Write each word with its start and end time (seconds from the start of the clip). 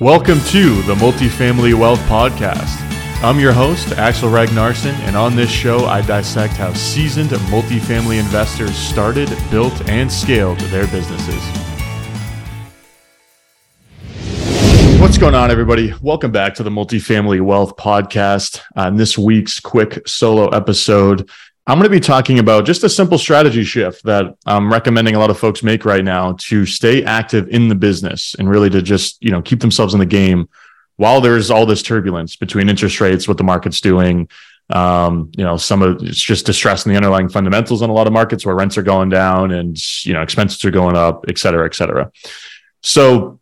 Welcome 0.00 0.38
to 0.50 0.80
the 0.82 0.94
Multifamily 0.94 1.74
Wealth 1.74 1.98
Podcast. 2.02 2.80
I'm 3.20 3.40
your 3.40 3.52
host, 3.52 3.90
Axel 3.94 4.30
Ragnarsson, 4.30 4.92
and 5.00 5.16
on 5.16 5.34
this 5.34 5.50
show, 5.50 5.86
I 5.86 6.02
dissect 6.02 6.54
how 6.54 6.72
seasoned 6.72 7.30
multifamily 7.30 8.20
investors 8.20 8.76
started, 8.76 9.28
built, 9.50 9.88
and 9.88 10.10
scaled 10.10 10.60
their 10.70 10.86
businesses. 10.86 11.42
What's 15.00 15.18
going 15.18 15.34
on, 15.34 15.50
everybody? 15.50 15.92
Welcome 16.00 16.30
back 16.30 16.54
to 16.54 16.62
the 16.62 16.70
Multifamily 16.70 17.40
Wealth 17.40 17.74
Podcast. 17.74 18.60
On 18.76 18.94
this 18.94 19.18
week's 19.18 19.58
quick 19.58 20.06
solo 20.06 20.48
episode, 20.50 21.28
I'm 21.68 21.76
going 21.76 21.84
to 21.84 21.90
be 21.90 22.00
talking 22.00 22.38
about 22.38 22.64
just 22.64 22.82
a 22.82 22.88
simple 22.88 23.18
strategy 23.18 23.62
shift 23.62 24.02
that 24.04 24.34
I'm 24.46 24.72
recommending 24.72 25.16
a 25.16 25.18
lot 25.18 25.28
of 25.28 25.38
folks 25.38 25.62
make 25.62 25.84
right 25.84 26.02
now 26.02 26.32
to 26.38 26.64
stay 26.64 27.04
active 27.04 27.48
in 27.48 27.68
the 27.68 27.74
business 27.74 28.34
and 28.38 28.48
really 28.48 28.70
to 28.70 28.80
just, 28.80 29.22
you 29.22 29.30
know, 29.30 29.42
keep 29.42 29.60
themselves 29.60 29.92
in 29.92 30.00
the 30.00 30.06
game 30.06 30.48
while 30.96 31.20
there's 31.20 31.50
all 31.50 31.66
this 31.66 31.82
turbulence 31.82 32.36
between 32.36 32.70
interest 32.70 33.02
rates, 33.02 33.28
what 33.28 33.36
the 33.36 33.44
market's 33.44 33.82
doing. 33.82 34.30
Um, 34.70 35.30
you 35.36 35.44
know, 35.44 35.58
some 35.58 35.82
of 35.82 36.02
it's 36.02 36.22
just 36.22 36.46
distress 36.46 36.86
in 36.86 36.90
the 36.90 36.96
underlying 36.96 37.28
fundamentals 37.28 37.82
in 37.82 37.90
a 37.90 37.92
lot 37.92 38.06
of 38.06 38.14
markets 38.14 38.46
where 38.46 38.56
rents 38.56 38.78
are 38.78 38.82
going 38.82 39.10
down 39.10 39.52
and, 39.52 39.76
you 40.06 40.14
know, 40.14 40.22
expenses 40.22 40.64
are 40.64 40.70
going 40.70 40.96
up, 40.96 41.26
et 41.28 41.36
cetera, 41.36 41.66
et 41.66 41.74
cetera. 41.74 42.10
So, 42.82 43.40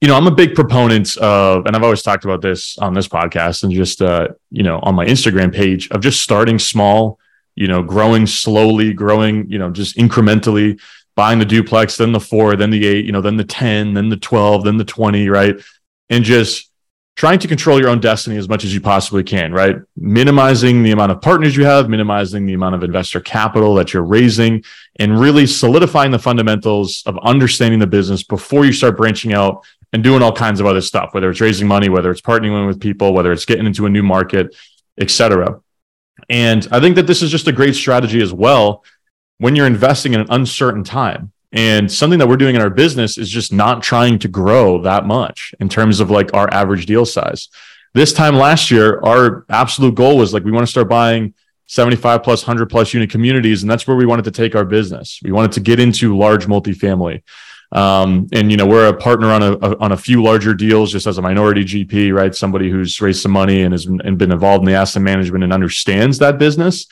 you 0.00 0.06
know, 0.06 0.14
I'm 0.14 0.28
a 0.28 0.34
big 0.34 0.54
proponent 0.54 1.16
of, 1.16 1.66
and 1.66 1.74
I've 1.74 1.82
always 1.82 2.02
talked 2.02 2.24
about 2.24 2.42
this 2.42 2.78
on 2.78 2.94
this 2.94 3.08
podcast 3.08 3.64
and 3.64 3.72
just, 3.72 4.00
uh, 4.00 4.28
you 4.52 4.62
know, 4.62 4.78
on 4.84 4.94
my 4.94 5.04
Instagram 5.04 5.52
page 5.52 5.90
of 5.90 6.00
just 6.00 6.22
starting 6.22 6.60
small 6.60 7.18
you 7.60 7.68
know, 7.68 7.82
growing 7.82 8.26
slowly, 8.26 8.94
growing, 8.94 9.46
you 9.50 9.58
know, 9.58 9.70
just 9.70 9.98
incrementally, 9.98 10.80
buying 11.14 11.38
the 11.38 11.44
duplex, 11.44 11.98
then 11.98 12.10
the 12.10 12.18
four, 12.18 12.56
then 12.56 12.70
the 12.70 12.86
eight, 12.86 13.04
you 13.04 13.12
know, 13.12 13.20
then 13.20 13.36
the 13.36 13.44
10, 13.44 13.92
then 13.92 14.08
the 14.08 14.16
12, 14.16 14.64
then 14.64 14.78
the 14.78 14.84
20, 14.84 15.28
right? 15.28 15.56
And 16.08 16.24
just 16.24 16.70
trying 17.16 17.38
to 17.38 17.46
control 17.46 17.78
your 17.78 17.90
own 17.90 18.00
destiny 18.00 18.38
as 18.38 18.48
much 18.48 18.64
as 18.64 18.72
you 18.72 18.80
possibly 18.80 19.22
can, 19.22 19.52
right? 19.52 19.76
Minimizing 19.94 20.82
the 20.82 20.92
amount 20.92 21.12
of 21.12 21.20
partners 21.20 21.54
you 21.54 21.66
have, 21.66 21.90
minimizing 21.90 22.46
the 22.46 22.54
amount 22.54 22.76
of 22.76 22.82
investor 22.82 23.20
capital 23.20 23.74
that 23.74 23.92
you're 23.92 24.04
raising, 24.04 24.64
and 24.98 25.20
really 25.20 25.46
solidifying 25.46 26.12
the 26.12 26.18
fundamentals 26.18 27.02
of 27.04 27.18
understanding 27.18 27.78
the 27.78 27.86
business 27.86 28.22
before 28.22 28.64
you 28.64 28.72
start 28.72 28.96
branching 28.96 29.34
out 29.34 29.62
and 29.92 30.02
doing 30.02 30.22
all 30.22 30.32
kinds 30.32 30.60
of 30.60 30.66
other 30.66 30.80
stuff, 30.80 31.12
whether 31.12 31.28
it's 31.28 31.42
raising 31.42 31.68
money, 31.68 31.90
whether 31.90 32.10
it's 32.10 32.22
partnering 32.22 32.66
with 32.66 32.80
people, 32.80 33.12
whether 33.12 33.32
it's 33.32 33.44
getting 33.44 33.66
into 33.66 33.84
a 33.84 33.90
new 33.90 34.02
market, 34.02 34.56
et 34.98 35.10
cetera. 35.10 35.60
And 36.28 36.66
I 36.70 36.80
think 36.80 36.96
that 36.96 37.06
this 37.06 37.22
is 37.22 37.30
just 37.30 37.48
a 37.48 37.52
great 37.52 37.74
strategy 37.74 38.20
as 38.20 38.32
well 38.32 38.84
when 39.38 39.56
you're 39.56 39.66
investing 39.66 40.14
in 40.14 40.20
an 40.20 40.26
uncertain 40.30 40.84
time. 40.84 41.32
And 41.52 41.90
something 41.90 42.18
that 42.20 42.28
we're 42.28 42.36
doing 42.36 42.54
in 42.54 42.62
our 42.62 42.70
business 42.70 43.18
is 43.18 43.28
just 43.28 43.52
not 43.52 43.82
trying 43.82 44.18
to 44.20 44.28
grow 44.28 44.82
that 44.82 45.04
much 45.04 45.54
in 45.58 45.68
terms 45.68 45.98
of 45.98 46.10
like 46.10 46.32
our 46.32 46.52
average 46.52 46.86
deal 46.86 47.04
size. 47.04 47.48
This 47.92 48.12
time 48.12 48.36
last 48.36 48.70
year, 48.70 49.00
our 49.00 49.44
absolute 49.48 49.96
goal 49.96 50.16
was 50.16 50.32
like 50.32 50.44
we 50.44 50.52
want 50.52 50.64
to 50.64 50.70
start 50.70 50.88
buying 50.88 51.34
75 51.66 52.22
plus 52.22 52.42
100 52.42 52.66
plus 52.66 52.94
unit 52.94 53.10
communities. 53.10 53.62
And 53.62 53.70
that's 53.70 53.86
where 53.86 53.96
we 53.96 54.06
wanted 54.06 54.24
to 54.26 54.30
take 54.30 54.54
our 54.54 54.64
business. 54.64 55.20
We 55.22 55.32
wanted 55.32 55.52
to 55.52 55.60
get 55.60 55.80
into 55.80 56.16
large 56.16 56.46
multifamily. 56.46 57.22
Um, 57.72 58.28
and 58.32 58.50
you 58.50 58.56
know, 58.56 58.66
we're 58.66 58.88
a 58.88 58.96
partner 58.96 59.30
on 59.30 59.42
a, 59.42 59.52
a, 59.52 59.78
on 59.78 59.92
a 59.92 59.96
few 59.96 60.22
larger 60.22 60.54
deals 60.54 60.90
just 60.90 61.06
as 61.06 61.18
a 61.18 61.22
minority 61.22 61.64
GP, 61.64 62.12
right? 62.12 62.34
Somebody 62.34 62.68
who's 62.70 63.00
raised 63.00 63.22
some 63.22 63.32
money 63.32 63.62
and 63.62 63.72
has 63.72 63.86
been, 63.86 64.00
and 64.02 64.18
been 64.18 64.32
involved 64.32 64.62
in 64.62 64.72
the 64.72 64.78
asset 64.78 65.02
management 65.02 65.44
and 65.44 65.52
understands 65.52 66.18
that 66.18 66.38
business. 66.38 66.86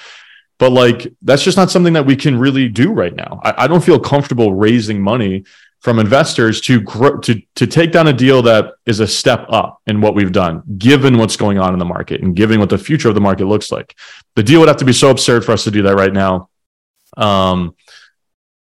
But 0.59 0.71
like, 0.71 1.13
that's 1.23 1.43
just 1.43 1.57
not 1.57 1.71
something 1.71 1.93
that 1.95 2.07
we 2.07 2.17
can 2.17 2.39
really 2.39 2.69
do 2.69 2.93
right 2.93 3.15
now. 3.15 3.41
I, 3.43 3.65
I 3.65 3.67
don't 3.67 3.83
feel 3.83 3.99
comfortable 3.99 4.55
raising 4.55 5.01
money 5.01 5.45
from 5.81 5.99
investors 5.99 6.61
to 6.61 6.81
grow 6.81 7.19
to 7.19 7.41
to 7.55 7.67
take 7.67 7.93
down 7.93 8.09
a 8.09 8.13
deal 8.13 8.43
that 8.43 8.75
is 8.87 9.01
a 9.01 9.07
step 9.07 9.47
up 9.49 9.81
in 9.87 10.01
what 10.01 10.15
we've 10.15 10.33
done 10.33 10.63
given 10.77 11.19
what's 11.19 11.37
going 11.37 11.59
on 11.59 11.73
in 11.73 11.79
the 11.79 11.85
market 11.85 12.21
and 12.21 12.35
given 12.35 12.59
what 12.59 12.69
the 12.69 12.79
future 12.79 13.09
of 13.09 13.15
the 13.15 13.21
market 13.21 13.47
looks 13.47 13.71
like 13.71 13.97
the 14.35 14.43
deal 14.43 14.61
would 14.61 14.69
have 14.69 14.77
to 14.77 14.85
be 14.85 14.93
so 14.93 15.11
absurd 15.11 15.45
for 15.45 15.53
us 15.53 15.65
to 15.65 15.71
do 15.71 15.83
that 15.83 15.95
right 15.95 16.13
now 16.13 16.49
um 17.17 17.75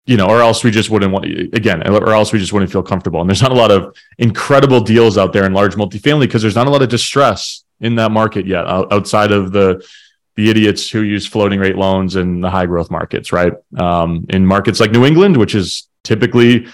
you 0.08 0.16
know, 0.16 0.26
or 0.26 0.41
else 0.41 0.64
we 0.64 0.70
just 0.70 0.88
wouldn't 0.88 1.12
want 1.12 1.26
again, 1.26 1.86
or 1.86 2.14
else 2.14 2.32
we 2.32 2.38
just 2.38 2.54
wouldn't 2.54 2.72
feel 2.72 2.82
comfortable. 2.82 3.20
And 3.20 3.28
there's 3.28 3.42
not 3.42 3.52
a 3.52 3.54
lot 3.54 3.70
of 3.70 3.94
incredible 4.16 4.80
deals 4.80 5.19
out 5.19 5.34
there 5.34 5.44
in 5.44 5.52
large 5.52 5.74
multifamily 5.74 6.22
because 6.22 6.41
there's 6.41 6.54
not 6.54 6.66
a 6.66 6.70
lot 6.70 6.80
of 6.80 6.88
distress 6.88 7.64
in 7.80 7.96
that 7.96 8.10
market 8.10 8.46
yet, 8.46 8.66
outside 8.66 9.32
of 9.32 9.52
the 9.52 9.86
the 10.34 10.48
idiots 10.48 10.88
who 10.88 11.02
use 11.02 11.26
floating 11.26 11.60
rate 11.60 11.76
loans 11.76 12.16
in 12.16 12.41
the 12.41 12.48
high 12.48 12.64
growth 12.64 12.91
markets, 12.91 13.32
right? 13.32 13.52
Um, 13.76 14.24
in 14.30 14.46
markets 14.46 14.80
like 14.80 14.92
New 14.92 15.04
England, 15.04 15.36
which 15.36 15.54
is 15.54 15.88
typically 16.04 16.69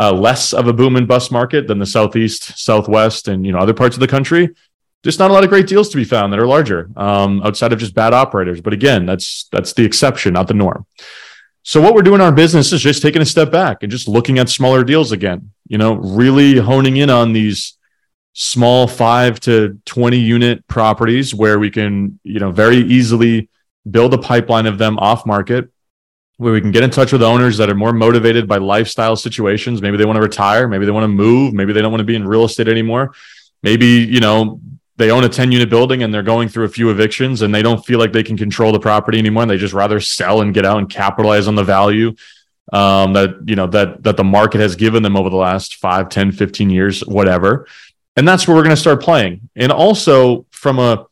uh, 0.00 0.12
less 0.12 0.52
of 0.52 0.66
a 0.66 0.72
boom 0.72 0.96
and 0.96 1.06
bust 1.06 1.30
market 1.30 1.68
than 1.68 1.78
the 1.78 1.86
southeast, 1.86 2.58
southwest, 2.58 3.28
and 3.28 3.46
you 3.46 3.52
know 3.52 3.58
other 3.58 3.74
parts 3.74 3.94
of 3.94 4.00
the 4.00 4.08
country. 4.08 4.50
Just 5.04 5.20
not 5.20 5.30
a 5.30 5.32
lot 5.32 5.44
of 5.44 5.48
great 5.48 5.68
deals 5.68 5.88
to 5.90 5.96
be 5.96 6.04
found 6.04 6.32
that 6.32 6.40
are 6.40 6.46
larger, 6.46 6.90
um, 6.96 7.40
outside 7.44 7.72
of 7.72 7.78
just 7.78 7.94
bad 7.94 8.12
operators. 8.12 8.60
But 8.60 8.72
again, 8.72 9.06
that's 9.06 9.48
that's 9.52 9.74
the 9.74 9.84
exception, 9.84 10.32
not 10.32 10.48
the 10.48 10.54
norm. 10.54 10.86
So 11.62 11.80
what 11.80 11.94
we're 11.94 12.02
doing 12.02 12.16
in 12.16 12.20
our 12.22 12.32
business 12.32 12.72
is 12.72 12.80
just 12.80 13.02
taking 13.02 13.20
a 13.20 13.26
step 13.26 13.50
back 13.50 13.82
and 13.82 13.90
just 13.90 14.08
looking 14.08 14.38
at 14.38 14.48
smaller 14.48 14.82
deals 14.82 15.12
again, 15.12 15.52
you 15.68 15.78
know, 15.78 15.94
really 15.94 16.56
honing 16.56 16.96
in 16.96 17.10
on 17.10 17.32
these 17.32 17.76
small 18.32 18.86
5 18.86 19.40
to 19.40 19.78
20 19.84 20.18
unit 20.18 20.66
properties 20.68 21.34
where 21.34 21.58
we 21.58 21.70
can, 21.70 22.18
you 22.22 22.40
know, 22.40 22.50
very 22.50 22.78
easily 22.78 23.48
build 23.90 24.14
a 24.14 24.18
pipeline 24.18 24.66
of 24.66 24.78
them 24.78 24.98
off 24.98 25.26
market 25.26 25.70
where 26.38 26.54
we 26.54 26.60
can 26.62 26.70
get 26.70 26.82
in 26.82 26.88
touch 26.88 27.12
with 27.12 27.22
owners 27.22 27.58
that 27.58 27.68
are 27.68 27.74
more 27.74 27.92
motivated 27.92 28.48
by 28.48 28.56
lifestyle 28.56 29.14
situations. 29.14 29.82
Maybe 29.82 29.98
they 29.98 30.06
want 30.06 30.16
to 30.16 30.22
retire, 30.22 30.66
maybe 30.66 30.86
they 30.86 30.90
want 30.90 31.04
to 31.04 31.08
move, 31.08 31.52
maybe 31.52 31.74
they 31.74 31.82
don't 31.82 31.92
want 31.92 32.00
to 32.00 32.06
be 32.06 32.14
in 32.14 32.26
real 32.26 32.44
estate 32.44 32.68
anymore. 32.68 33.12
Maybe, 33.62 33.86
you 33.86 34.20
know, 34.20 34.58
they 35.00 35.10
own 35.10 35.24
a 35.24 35.28
10 35.28 35.50
unit 35.50 35.70
building 35.70 36.02
and 36.02 36.12
they're 36.12 36.22
going 36.22 36.46
through 36.46 36.66
a 36.66 36.68
few 36.68 36.90
evictions 36.90 37.40
and 37.40 37.54
they 37.54 37.62
don't 37.62 37.84
feel 37.86 37.98
like 37.98 38.12
they 38.12 38.22
can 38.22 38.36
control 38.36 38.70
the 38.70 38.78
property 38.78 39.18
anymore 39.18 39.42
and 39.42 39.50
they 39.50 39.56
just 39.56 39.72
rather 39.72 39.98
sell 39.98 40.42
and 40.42 40.52
get 40.52 40.66
out 40.66 40.76
and 40.76 40.90
capitalize 40.90 41.48
on 41.48 41.54
the 41.54 41.64
value 41.64 42.14
um, 42.74 43.14
that 43.14 43.36
you 43.46 43.56
know 43.56 43.66
that 43.66 44.02
that 44.02 44.18
the 44.18 44.24
market 44.24 44.60
has 44.60 44.76
given 44.76 45.02
them 45.02 45.16
over 45.16 45.30
the 45.30 45.36
last 45.36 45.76
5 45.76 46.10
10 46.10 46.32
15 46.32 46.68
years 46.68 47.00
whatever. 47.00 47.66
And 48.14 48.28
that's 48.28 48.46
where 48.46 48.54
we're 48.54 48.62
going 48.62 48.76
to 48.76 48.80
start 48.80 49.02
playing. 49.02 49.48
And 49.56 49.72
also 49.72 50.44
from 50.50 50.78
a 50.78 51.06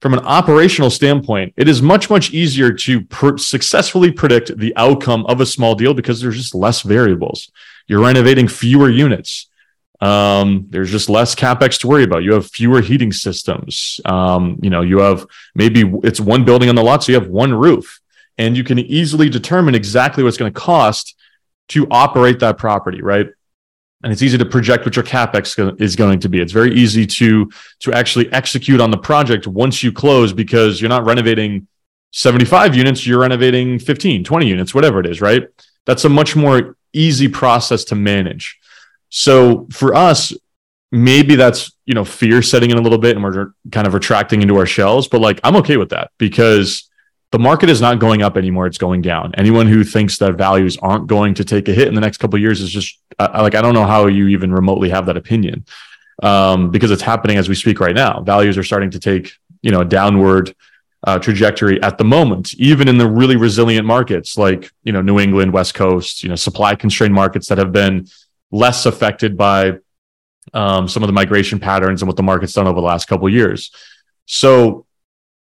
from 0.00 0.12
an 0.14 0.20
operational 0.20 0.90
standpoint 0.90 1.54
it 1.56 1.68
is 1.68 1.80
much 1.80 2.10
much 2.10 2.32
easier 2.32 2.72
to 2.72 3.02
pr- 3.02 3.36
successfully 3.36 4.10
predict 4.10 4.58
the 4.58 4.74
outcome 4.76 5.24
of 5.26 5.40
a 5.40 5.46
small 5.46 5.76
deal 5.76 5.94
because 5.94 6.20
there's 6.20 6.36
just 6.36 6.54
less 6.54 6.82
variables. 6.82 7.52
You're 7.86 8.02
renovating 8.02 8.48
fewer 8.48 8.90
units 8.90 9.46
um, 10.00 10.66
there's 10.70 10.90
just 10.90 11.10
less 11.10 11.34
capex 11.34 11.78
to 11.80 11.88
worry 11.88 12.04
about. 12.04 12.22
You 12.22 12.34
have 12.34 12.46
fewer 12.46 12.80
heating 12.80 13.12
systems. 13.12 14.00
Um, 14.04 14.58
you 14.62 14.70
know, 14.70 14.80
you 14.80 14.98
have 15.00 15.26
maybe 15.54 15.84
it's 16.02 16.20
one 16.20 16.44
building 16.44 16.68
on 16.68 16.74
the 16.74 16.82
lot, 16.82 17.04
so 17.04 17.12
you 17.12 17.20
have 17.20 17.28
one 17.28 17.52
roof, 17.52 18.00
and 18.38 18.56
you 18.56 18.64
can 18.64 18.78
easily 18.78 19.28
determine 19.28 19.74
exactly 19.74 20.22
what 20.22 20.28
it's 20.28 20.38
going 20.38 20.52
to 20.52 20.58
cost 20.58 21.16
to 21.68 21.86
operate 21.90 22.40
that 22.40 22.56
property, 22.56 23.02
right? 23.02 23.28
And 24.02 24.10
it's 24.10 24.22
easy 24.22 24.38
to 24.38 24.46
project 24.46 24.86
what 24.86 24.96
your 24.96 25.04
capex 25.04 25.80
is 25.80 25.94
going 25.94 26.20
to 26.20 26.28
be. 26.30 26.40
It's 26.40 26.52
very 26.52 26.74
easy 26.74 27.06
to 27.06 27.50
to 27.80 27.92
actually 27.92 28.32
execute 28.32 28.80
on 28.80 28.90
the 28.90 28.98
project 28.98 29.46
once 29.46 29.82
you 29.82 29.92
close 29.92 30.32
because 30.32 30.80
you're 30.80 30.88
not 30.88 31.04
renovating 31.04 31.66
75 32.12 32.74
units, 32.74 33.06
you're 33.06 33.20
renovating 33.20 33.78
15, 33.78 34.24
20 34.24 34.46
units, 34.46 34.74
whatever 34.74 35.00
it 35.00 35.06
is, 35.06 35.20
right? 35.20 35.48
That's 35.84 36.04
a 36.04 36.08
much 36.08 36.34
more 36.34 36.76
easy 36.92 37.28
process 37.28 37.84
to 37.84 37.94
manage. 37.94 38.59
So 39.10 39.68
for 39.70 39.94
us, 39.94 40.32
maybe 40.92 41.36
that's 41.36 41.72
you 41.84 41.94
know 41.94 42.04
fear 42.04 42.42
setting 42.42 42.70
in 42.70 42.78
a 42.78 42.80
little 42.80 42.98
bit 42.98 43.16
and 43.16 43.24
we're 43.24 43.52
kind 43.70 43.86
of 43.86 43.94
retracting 43.94 44.42
into 44.42 44.56
our 44.56 44.66
shells 44.66 45.06
but 45.06 45.20
like 45.20 45.38
i'm 45.44 45.54
okay 45.54 45.76
with 45.76 45.90
that 45.90 46.10
because 46.18 46.90
the 47.30 47.38
market 47.38 47.70
is 47.70 47.80
not 47.80 48.00
going 48.00 48.22
up 48.22 48.36
anymore 48.36 48.66
it's 48.66 48.78
going 48.78 49.02
down. 49.02 49.32
Anyone 49.36 49.68
who 49.68 49.84
thinks 49.84 50.18
that 50.18 50.34
values 50.34 50.76
aren't 50.78 51.06
going 51.06 51.34
to 51.34 51.44
take 51.44 51.68
a 51.68 51.72
hit 51.72 51.86
in 51.86 51.94
the 51.94 52.00
next 52.00 52.18
couple 52.18 52.38
years 52.40 52.60
is 52.60 52.70
just 52.70 52.98
uh, 53.18 53.28
like 53.40 53.54
i 53.54 53.62
don't 53.62 53.74
know 53.74 53.86
how 53.86 54.06
you 54.06 54.28
even 54.28 54.52
remotely 54.52 54.90
have 54.90 55.06
that 55.06 55.16
opinion 55.16 55.64
um, 56.22 56.70
because 56.70 56.90
it's 56.90 57.02
happening 57.02 57.38
as 57.38 57.48
we 57.48 57.54
speak 57.54 57.80
right 57.80 57.94
now. 57.94 58.20
Values 58.20 58.58
are 58.58 58.62
starting 58.62 58.90
to 58.90 58.98
take 58.98 59.32
you 59.62 59.70
know 59.70 59.80
a 59.80 59.84
downward 59.84 60.54
uh, 61.06 61.18
trajectory 61.18 61.80
at 61.82 61.96
the 61.98 62.04
moment 62.04 62.52
even 62.54 62.88
in 62.88 62.98
the 62.98 63.08
really 63.08 63.36
resilient 63.36 63.86
markets 63.86 64.36
like 64.36 64.70
you 64.84 64.92
know 64.92 65.00
new 65.00 65.18
england 65.18 65.50
west 65.50 65.72
coast 65.72 66.22
you 66.22 66.28
know 66.28 66.34
supply 66.34 66.74
constrained 66.74 67.14
markets 67.14 67.46
that 67.48 67.56
have 67.56 67.72
been 67.72 68.06
less 68.50 68.86
affected 68.86 69.36
by 69.36 69.78
um, 70.52 70.88
some 70.88 71.02
of 71.02 71.06
the 71.06 71.12
migration 71.12 71.60
patterns 71.60 72.02
and 72.02 72.08
what 72.08 72.16
the 72.16 72.22
market's 72.22 72.52
done 72.52 72.66
over 72.66 72.80
the 72.80 72.86
last 72.86 73.06
couple 73.06 73.28
years. 73.28 73.70
So 74.26 74.86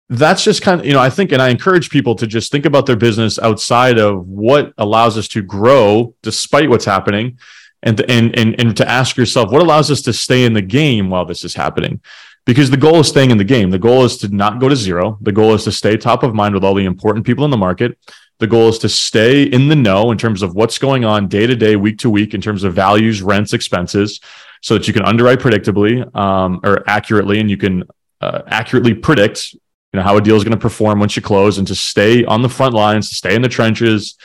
that's 0.08 0.44
just 0.44 0.62
kind 0.62 0.80
of, 0.80 0.86
you 0.86 0.92
know, 0.92 1.00
I 1.00 1.10
think, 1.10 1.32
and 1.32 1.40
I 1.40 1.48
encourage 1.48 1.90
people 1.90 2.14
to 2.16 2.26
just 2.26 2.52
think 2.52 2.66
about 2.66 2.86
their 2.86 2.96
business 2.96 3.38
outside 3.38 3.98
of 3.98 4.26
what 4.28 4.72
allows 4.78 5.16
us 5.16 5.28
to 5.28 5.42
grow 5.42 6.14
despite 6.22 6.68
what's 6.68 6.84
happening. 6.84 7.38
And, 7.82 8.00
and, 8.08 8.38
and, 8.38 8.60
and 8.60 8.76
to 8.76 8.88
ask 8.88 9.16
yourself, 9.16 9.50
what 9.50 9.62
allows 9.62 9.90
us 9.90 10.02
to 10.02 10.12
stay 10.12 10.44
in 10.44 10.52
the 10.52 10.62
game 10.62 11.10
while 11.10 11.24
this 11.24 11.44
is 11.44 11.54
happening? 11.54 12.00
Because 12.44 12.70
the 12.70 12.76
goal 12.76 13.00
is 13.00 13.08
staying 13.08 13.30
in 13.30 13.38
the 13.38 13.44
game. 13.44 13.70
The 13.70 13.78
goal 13.78 14.04
is 14.04 14.18
to 14.18 14.28
not 14.28 14.60
go 14.60 14.68
to 14.68 14.76
zero. 14.76 15.18
The 15.20 15.32
goal 15.32 15.54
is 15.54 15.64
to 15.64 15.72
stay 15.72 15.96
top 15.96 16.22
of 16.22 16.34
mind 16.34 16.54
with 16.54 16.62
all 16.62 16.74
the 16.74 16.84
important 16.84 17.26
people 17.26 17.44
in 17.44 17.50
the 17.50 17.56
market 17.56 17.98
the 18.42 18.48
goal 18.48 18.68
is 18.68 18.78
to 18.80 18.88
stay 18.88 19.44
in 19.44 19.68
the 19.68 19.76
know 19.76 20.10
in 20.10 20.18
terms 20.18 20.42
of 20.42 20.56
what's 20.56 20.76
going 20.76 21.04
on 21.04 21.28
day 21.28 21.46
to 21.46 21.54
day, 21.54 21.76
week 21.76 21.98
to 21.98 22.10
week, 22.10 22.34
in 22.34 22.40
terms 22.40 22.64
of 22.64 22.74
values, 22.74 23.22
rents, 23.22 23.52
expenses. 23.52 24.20
so 24.60 24.74
that 24.74 24.86
you 24.88 24.92
can 24.92 25.04
underwrite 25.04 25.38
predictably 25.38 25.94
um, 26.14 26.60
or 26.64 26.82
accurately, 26.88 27.38
and 27.38 27.48
you 27.48 27.56
can 27.56 27.84
uh, 28.20 28.42
accurately 28.48 28.94
predict, 28.94 29.54
you 29.54 29.60
know, 29.94 30.02
how 30.02 30.16
a 30.16 30.20
deal 30.20 30.36
is 30.36 30.42
going 30.42 30.58
to 30.58 30.60
perform 30.60 30.98
once 30.98 31.14
you 31.14 31.22
close, 31.22 31.58
and 31.58 31.68
to 31.68 31.74
stay 31.74 32.24
on 32.24 32.42
the 32.42 32.48
front 32.48 32.74
lines, 32.74 33.08
to 33.08 33.14
stay 33.14 33.34
in 33.34 33.42
the 33.42 33.48
trenches, 33.48 34.16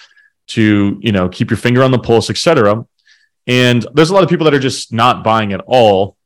to 0.48 0.98
you 1.00 1.12
know 1.12 1.30
keep 1.30 1.52
your 1.52 1.58
finger 1.58 1.84
on 1.84 1.92
the 1.92 2.00
pulse, 2.00 2.30
etc. 2.32 2.86
And 3.46 3.86
there's 3.94 4.10
a 4.10 4.16
lot 4.16 4.24
of 4.24 4.30
people 4.30 4.46
that 4.46 4.54
are 4.56 4.60
just 4.60 4.92
not 4.92 5.24
buying 5.24 5.54
at 5.54 5.62
all 5.68 6.18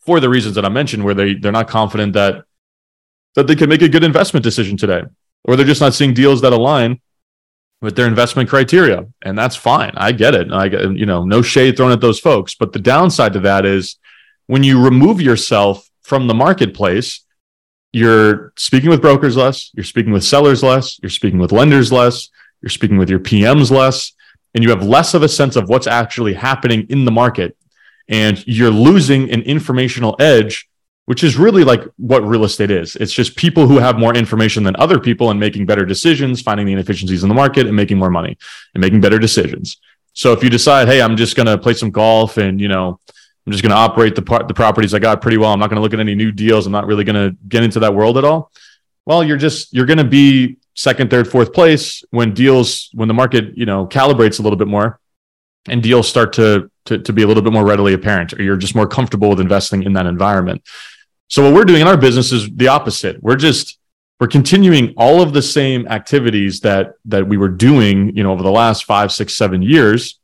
for 0.00 0.18
the 0.18 0.28
reasons 0.28 0.56
that 0.56 0.64
I 0.64 0.70
mentioned, 0.70 1.04
where 1.04 1.14
they 1.14 1.34
they're 1.34 1.52
not 1.52 1.68
confident 1.68 2.14
that 2.14 2.44
that 3.36 3.46
they 3.46 3.54
can 3.54 3.68
make 3.68 3.82
a 3.82 3.88
good 3.88 4.02
investment 4.02 4.42
decision 4.42 4.76
today, 4.76 5.02
or 5.44 5.54
they're 5.54 5.64
just 5.64 5.80
not 5.80 5.94
seeing 5.94 6.14
deals 6.14 6.40
that 6.40 6.52
align 6.52 7.00
with 7.82 7.96
their 7.96 8.06
investment 8.06 8.48
criteria, 8.48 9.06
and 9.20 9.36
that's 9.36 9.56
fine. 9.56 9.92
I 9.96 10.12
get 10.12 10.34
it. 10.34 10.50
I 10.52 10.68
get 10.68 10.96
you 10.96 11.04
know 11.04 11.24
no 11.24 11.42
shade 11.42 11.76
thrown 11.76 11.92
at 11.92 12.00
those 12.00 12.20
folks, 12.20 12.54
but 12.54 12.72
the 12.72 12.78
downside 12.78 13.34
to 13.34 13.40
that 13.40 13.66
is 13.66 13.96
when 14.46 14.62
you 14.62 14.82
remove 14.82 15.20
yourself 15.20 15.90
from 16.02 16.28
the 16.28 16.34
marketplace, 16.34 17.20
you're 17.92 18.52
speaking 18.56 18.88
with 18.88 19.02
brokers 19.02 19.36
less, 19.36 19.70
you're 19.74 19.84
speaking 19.84 20.12
with 20.12 20.24
sellers 20.24 20.62
less, 20.62 20.98
you're 21.02 21.10
speaking 21.10 21.38
with 21.38 21.52
lenders 21.52 21.92
less, 21.92 22.30
you're 22.62 22.70
speaking 22.70 22.96
with 22.96 23.10
your 23.10 23.18
PMs 23.18 23.70
less, 23.70 24.12
and 24.54 24.62
you 24.62 24.70
have 24.70 24.84
less 24.84 25.14
of 25.14 25.22
a 25.22 25.28
sense 25.28 25.56
of 25.56 25.68
what's 25.68 25.86
actually 25.86 26.34
happening 26.34 26.86
in 26.88 27.04
the 27.04 27.10
market. 27.10 27.56
And 28.08 28.44
you're 28.46 28.70
losing 28.70 29.30
an 29.30 29.42
informational 29.42 30.16
edge, 30.18 30.68
which 31.06 31.24
is 31.24 31.36
really 31.36 31.64
like 31.64 31.82
what 31.96 32.24
real 32.24 32.44
estate 32.44 32.70
is. 32.70 32.96
It's 32.96 33.12
just 33.12 33.36
people 33.36 33.66
who 33.66 33.78
have 33.78 33.98
more 33.98 34.14
information 34.14 34.62
than 34.62 34.76
other 34.76 35.00
people 35.00 35.30
and 35.30 35.40
making 35.40 35.66
better 35.66 35.84
decisions, 35.84 36.40
finding 36.40 36.66
the 36.66 36.72
inefficiencies 36.72 37.22
in 37.22 37.28
the 37.28 37.34
market 37.34 37.66
and 37.66 37.74
making 37.74 37.98
more 37.98 38.10
money 38.10 38.38
and 38.74 38.80
making 38.80 39.00
better 39.00 39.18
decisions. 39.18 39.78
So 40.14 40.32
if 40.32 40.44
you 40.44 40.50
decide, 40.50 40.88
hey, 40.88 41.02
I'm 41.02 41.16
just 41.16 41.36
going 41.36 41.46
to 41.46 41.58
play 41.58 41.74
some 41.74 41.90
golf 41.90 42.36
and, 42.36 42.60
you 42.60 42.68
know, 42.68 43.00
I'm 43.46 43.52
just 43.52 43.62
going 43.64 43.70
to 43.70 43.76
operate 43.76 44.14
the 44.14 44.22
part, 44.22 44.46
the 44.46 44.54
properties 44.54 44.94
I 44.94 45.00
got 45.00 45.20
pretty 45.20 45.38
well. 45.38 45.52
I'm 45.52 45.58
not 45.58 45.70
going 45.70 45.76
to 45.76 45.82
look 45.82 45.94
at 45.94 46.00
any 46.00 46.14
new 46.14 46.30
deals. 46.30 46.66
I'm 46.66 46.72
not 46.72 46.86
really 46.86 47.04
going 47.04 47.16
to 47.16 47.36
get 47.48 47.64
into 47.64 47.80
that 47.80 47.94
world 47.94 48.16
at 48.18 48.24
all. 48.24 48.52
Well, 49.04 49.24
you're 49.24 49.36
just, 49.36 49.74
you're 49.74 49.86
going 49.86 49.98
to 49.98 50.04
be 50.04 50.58
second, 50.74 51.10
third, 51.10 51.26
fourth 51.26 51.52
place 51.52 52.04
when 52.10 52.34
deals, 52.34 52.90
when 52.94 53.08
the 53.08 53.14
market, 53.14 53.56
you 53.56 53.66
know, 53.66 53.86
calibrates 53.86 54.38
a 54.38 54.42
little 54.42 54.56
bit 54.56 54.68
more 54.68 55.00
and 55.68 55.82
deals 55.82 56.08
start 56.08 56.34
to, 56.34 56.70
to, 56.86 56.98
to 56.98 57.12
be 57.12 57.22
a 57.22 57.26
little 57.26 57.42
bit 57.42 57.52
more 57.52 57.64
readily 57.64 57.92
apparent, 57.92 58.32
or 58.32 58.42
you're 58.42 58.56
just 58.56 58.74
more 58.74 58.86
comfortable 58.86 59.30
with 59.30 59.40
investing 59.40 59.82
in 59.82 59.92
that 59.94 60.06
environment. 60.06 60.62
So 61.28 61.42
what 61.44 61.54
we're 61.54 61.64
doing 61.64 61.80
in 61.80 61.88
our 61.88 61.96
business 61.96 62.32
is 62.32 62.50
the 62.50 62.68
opposite. 62.68 63.22
We're 63.22 63.36
just, 63.36 63.78
we're 64.20 64.26
continuing 64.28 64.94
all 64.96 65.22
of 65.22 65.32
the 65.32 65.42
same 65.42 65.86
activities 65.88 66.60
that, 66.60 66.94
that 67.06 67.26
we 67.26 67.36
were 67.36 67.48
doing, 67.48 68.16
you 68.16 68.22
know, 68.22 68.32
over 68.32 68.42
the 68.42 68.50
last 68.50 68.84
five, 68.84 69.12
six, 69.12 69.34
seven 69.36 69.62
years 69.62 70.18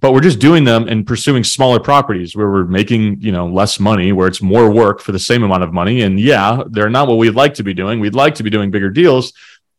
but 0.00 0.12
we're 0.12 0.20
just 0.20 0.38
doing 0.38 0.64
them 0.64 0.86
and 0.86 1.06
pursuing 1.06 1.42
smaller 1.42 1.80
properties 1.80 2.36
where 2.36 2.50
we're 2.50 2.64
making 2.64 3.20
you 3.20 3.32
know 3.32 3.46
less 3.46 3.80
money 3.80 4.12
where 4.12 4.28
it's 4.28 4.42
more 4.42 4.70
work 4.70 5.00
for 5.00 5.12
the 5.12 5.18
same 5.18 5.42
amount 5.42 5.62
of 5.62 5.72
money 5.72 6.02
and 6.02 6.20
yeah 6.20 6.62
they're 6.70 6.90
not 6.90 7.08
what 7.08 7.18
we'd 7.18 7.30
like 7.30 7.54
to 7.54 7.64
be 7.64 7.74
doing 7.74 8.00
we'd 8.00 8.14
like 8.14 8.34
to 8.34 8.42
be 8.42 8.50
doing 8.50 8.70
bigger 8.70 8.90
deals 8.90 9.32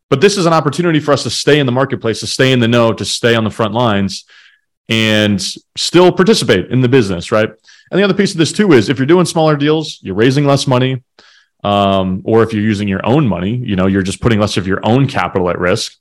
but 0.10 0.22
this 0.22 0.38
is 0.38 0.46
an 0.46 0.54
opportunity 0.54 1.00
for 1.00 1.12
us 1.12 1.24
to 1.24 1.30
stay 1.30 1.60
in 1.60 1.66
the 1.66 1.72
marketplace 1.72 2.20
to 2.20 2.28
stay 2.28 2.52
in 2.52 2.60
the 2.60 2.68
know 2.68 2.94
to 2.94 3.06
stay 3.06 3.36
on 3.36 3.44
the 3.44 3.50
front 3.50 3.74
lines 3.74 4.26
and 4.90 5.42
still 5.78 6.12
participate 6.12 6.70
in 6.72 6.82
the 6.82 6.90
business 6.90 7.32
right? 7.32 7.50
And 7.92 8.00
the 8.00 8.04
other 8.04 8.14
piece 8.14 8.32
of 8.32 8.38
this 8.38 8.52
too 8.52 8.72
is 8.74 8.90
if 8.90 8.98
you're 8.98 9.06
doing 9.06 9.26
smaller 9.26 9.56
deals 9.56 10.00
you're 10.02 10.16
raising 10.16 10.46
less 10.46 10.68
money 10.68 11.04
um, 11.64 12.22
or 12.26 12.44
if 12.44 12.54
you're 12.54 12.64
using 12.64 12.88
your 12.88 13.06
own 13.06 13.28
money 13.28 13.56
you 13.56 13.76
know 13.76 13.88
you're 13.88 14.04
just 14.04 14.22
putting 14.22 14.40
less 14.40 14.58
of 14.58 14.68
your 14.68 14.86
own 14.86 15.08
capital 15.08 15.50
at 15.50 15.60
risk. 15.60 15.96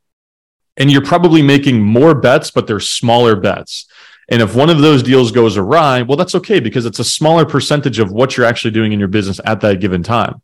And 0.81 0.93
you're 0.93 1.05
probably 1.05 1.43
making 1.43 1.83
more 1.83 2.15
bets 2.15 2.51
but 2.51 2.67
they're 2.67 2.81
smaller 2.81 3.37
bets. 3.37 3.87
And 4.29 4.43
if 4.43 4.55
one 4.55 4.69
of 4.69 4.81
those 4.81 5.03
deals 5.03 5.33
goes 5.33 5.57
awry, 5.57 6.03
well, 6.03 6.17
that's 6.17 6.35
okay 6.35 6.61
because 6.61 6.85
it's 6.85 6.99
a 6.99 7.05
smaller 7.05 7.47
percentage 7.47 7.99
of 7.99 8.13
what 8.13 8.37
you're 8.37 8.47
actually 8.47 8.73
doing 8.73 8.93
in 8.93 8.99
your 8.99 9.09
business 9.09 9.41
at 9.45 9.61
that 9.63 9.81
given 9.81 10.03
time. 10.03 10.43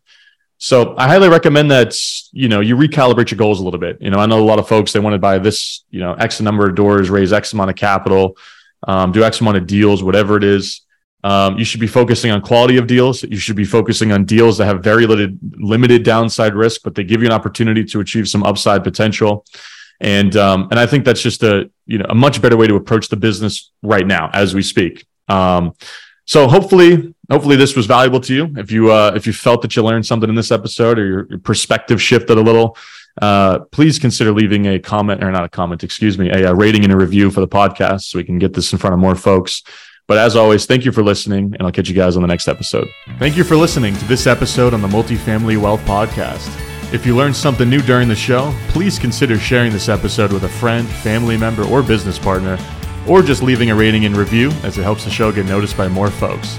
So 0.65 0.95
I 0.97 1.07
highly 1.07 1.29
recommend 1.29 1.71
that 1.73 1.95
you 2.33 2.49
know 2.49 2.61
you 2.61 2.75
recalibrate 2.75 3.31
your 3.31 3.37
goals 3.37 3.61
a 3.61 3.63
little 3.63 3.79
bit. 3.79 4.01
You 4.01 4.09
know, 4.09 4.17
I 4.17 4.25
know 4.25 4.41
a 4.41 4.49
lot 4.49 4.59
of 4.59 4.67
folks 4.67 4.95
they 4.95 4.99
want 4.99 5.13
to 5.13 5.19
buy 5.19 5.39
this, 5.39 5.85
you 5.91 6.01
know, 6.01 6.15
X 6.15 6.41
number 6.41 6.67
of 6.67 6.75
doors, 6.75 7.11
raise 7.11 7.35
X 7.35 7.53
amount 7.53 7.69
of 7.69 7.77
capital, 7.77 8.39
um, 8.89 9.13
do 9.13 9.23
X 9.23 9.43
amount 9.43 9.59
of 9.59 9.67
deals, 9.67 10.03
whatever 10.03 10.39
it 10.39 10.43
is. 10.45 10.81
Um, 11.23 11.59
you 11.59 11.67
should 11.67 11.81
be 11.81 11.87
focusing 11.87 12.31
on 12.31 12.41
quality 12.41 12.79
of 12.79 12.87
deals. 12.87 13.23
You 13.23 13.37
should 13.37 13.57
be 13.57 13.67
focusing 13.67 14.11
on 14.11 14.25
deals 14.25 14.57
that 14.57 14.65
have 14.65 14.83
very 14.83 15.07
limited 15.07 15.39
limited 15.59 16.03
downside 16.03 16.55
risk, 16.55 16.81
but 16.83 16.95
they 16.95 17.05
give 17.05 17.21
you 17.21 17.27
an 17.27 17.35
opportunity 17.35 17.85
to 17.85 18.01
achieve 18.01 18.27
some 18.27 18.43
upside 18.43 18.83
potential. 18.83 19.45
And 20.01 20.35
um, 20.35 20.69
and 20.71 20.81
I 20.81 20.87
think 20.87 21.05
that's 21.05 21.21
just 21.21 21.43
a 21.43 21.71
you 21.85 21.99
know 21.99 22.07
a 22.09 22.15
much 22.15 22.41
better 22.41 22.57
way 22.57 22.69
to 22.69 22.77
approach 22.77 23.11
the 23.11 23.17
business 23.17 23.71
right 23.83 24.07
now 24.07 24.31
as 24.33 24.55
we 24.55 24.63
speak. 24.63 25.05
Um, 25.29 25.75
so 26.25 26.49
hopefully 26.49 27.14
hopefully 27.31 27.57
this 27.57 27.77
was 27.77 27.87
valuable 27.87 28.21
to 28.21 28.35
you. 28.35 28.55
If 28.57 28.71
you 28.71 28.93
uh, 28.93 29.13
if 29.15 29.27
you 29.27 29.33
felt 29.33 29.63
that 29.63 29.77
you 29.77 29.83
learned 29.83 30.07
something 30.07 30.29
in 30.29 30.35
this 30.35 30.51
episode 30.51 30.99
or 30.99 31.07
your, 31.07 31.27
your 31.29 31.39
perspective 31.39 32.01
shifted 32.01 32.39
a 32.39 32.41
little, 32.41 32.77
uh, 33.21 33.61
please 33.71 33.99
consider 33.99 34.33
leaving 34.33 34.67
a 34.67 34.79
comment 34.79 35.23
or 35.23 35.31
not 35.31 35.45
a 35.45 35.49
comment, 35.49 35.85
excuse 35.85 36.19
me, 36.19 36.31
a, 36.31 36.51
a, 36.51 36.55
rating 36.55 36.85
and 36.85 36.93
a 36.93 36.97
review 36.97 37.31
for 37.31 37.41
the 37.41 37.49
podcast 37.49 38.03
so 38.03 38.19
we 38.19 38.25
can 38.25 38.39
get 38.39 38.53
this 38.53 38.73
in 38.73 38.79
front 38.79 38.95
of 38.95 39.01
more 39.01 39.15
folks. 39.15 39.63
But 40.07 40.19
as 40.19 40.37
always, 40.37 40.67
thank 40.67 40.85
you 40.85 40.93
for 40.93 41.03
listening, 41.03 41.55
and 41.55 41.63
I'll 41.63 41.73
catch 41.73 41.89
you 41.89 41.95
guys 41.95 42.17
on 42.17 42.23
the 42.23 42.29
next 42.29 42.47
episode. 42.47 42.87
Thank 43.19 43.37
you 43.37 43.45
for 43.45 43.57
listening 43.57 43.97
to 43.97 44.05
this 44.05 44.27
episode 44.27 44.75
on 44.75 44.83
the 44.83 44.89
Multifamily 44.89 45.57
Wealth 45.57 45.81
Podcast. 45.83 46.53
If 46.93 47.07
you 47.07 47.17
learned 47.17 47.35
something 47.35 47.71
new 47.71 47.81
during 47.81 48.09
the 48.09 48.15
show, 48.15 48.55
please 48.69 48.99
consider 48.99 49.39
sharing 49.39 49.73
this 49.73 49.89
episode 49.89 50.31
with 50.31 50.45
a 50.45 50.49
friend, 50.49 50.87
family 50.87 51.39
member, 51.39 51.65
or 51.65 51.83
business 51.83 52.19
partner, 52.19 52.59
or 53.09 53.23
just 53.23 53.43
leaving 53.43 53.71
a 53.71 53.75
rating 53.75 54.05
and 54.05 54.17
review 54.17 54.51
as 54.63 54.77
it 54.77 54.83
helps 54.83 55.05
the 55.05 55.11
show 55.11 55.33
get 55.33 55.47
noticed 55.47 55.77
by 55.77 55.89
more 55.89 56.11
folks. 56.11 56.59